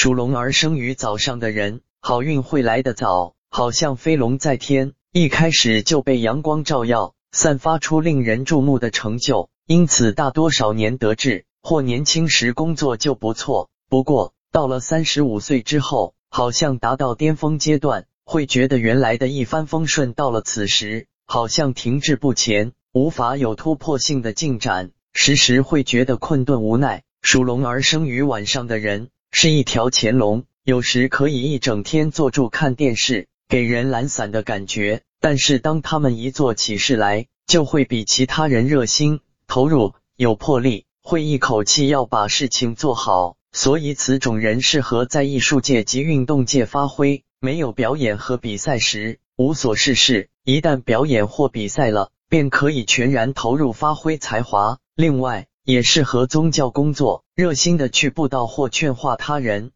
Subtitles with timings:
[0.00, 9.50] 属龙而生于早上的人，好运会来得早，好像飞龙在天，一开始就被阳光照耀，散发出令人注目的成就。
[9.66, 13.70] 因此，大多少年得志或年轻时工作就不错。
[13.88, 27.02] 不过，到了三十五岁之后，好像达到巅峰阶段，会觉得原来的一帆风顺到了此时，好像停滞不前，无法有突破性的进展，时时会觉得困顿无奈。
[27.20, 29.08] 属龙而生于晚上的人
[29.40, 35.02] 是一条潜龙，有时可以一整天坐住看电视，给人懒散的感觉。
[35.20, 39.20] 但是当他们一做起事来，就会比其他人热心。
[39.46, 47.22] 投入有魄力，会一口气要把事情做好，所以此种人适合在艺术界及运动界发挥。
[47.38, 54.80] 没有表演和比赛时无所事事，一旦表演或比赛了，便可以全然投入发挥才华。
[54.96, 59.72] 另外，也适合宗教工作，热心的去布道或劝化他人，